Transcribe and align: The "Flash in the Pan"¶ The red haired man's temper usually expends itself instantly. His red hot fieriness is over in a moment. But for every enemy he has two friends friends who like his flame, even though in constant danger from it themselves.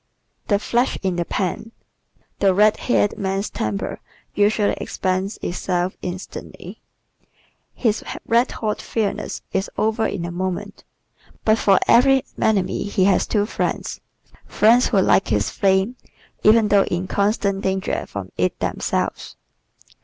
The 0.47 0.57
"Flash 0.57 0.97
in 1.03 1.15
the 1.17 1.25
Pan"¶ 1.25 1.73
The 2.39 2.55
red 2.55 2.77
haired 2.77 3.19
man's 3.19 3.51
temper 3.51 3.99
usually 4.33 4.73
expends 4.81 5.37
itself 5.43 5.95
instantly. 6.01 6.81
His 7.75 8.03
red 8.25 8.49
hot 8.49 8.79
fieriness 8.81 9.41
is 9.53 9.69
over 9.77 10.07
in 10.07 10.25
a 10.25 10.31
moment. 10.31 10.85
But 11.45 11.59
for 11.59 11.77
every 11.87 12.23
enemy 12.41 12.85
he 12.85 13.03
has 13.03 13.27
two 13.27 13.45
friends 13.45 14.01
friends 14.47 14.87
who 14.87 14.99
like 14.99 15.27
his 15.27 15.51
flame, 15.51 15.97
even 16.41 16.69
though 16.69 16.85
in 16.85 17.05
constant 17.07 17.61
danger 17.61 18.07
from 18.07 18.31
it 18.37 18.57
themselves. 18.59 19.35